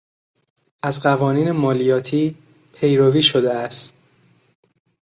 از 0.81 1.01
قوانین 1.03 1.51
مالیاتی 1.51 2.35
پیروی 2.73 3.21
شده 3.21 3.53
است 3.53 3.97